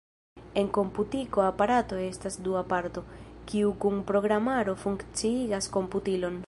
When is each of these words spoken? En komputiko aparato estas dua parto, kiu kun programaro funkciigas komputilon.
En 0.61 0.69
komputiko 0.77 1.43
aparato 1.49 1.99
estas 2.05 2.39
dua 2.47 2.65
parto, 2.73 3.05
kiu 3.51 3.75
kun 3.85 4.03
programaro 4.13 4.77
funkciigas 4.87 5.73
komputilon. 5.79 6.39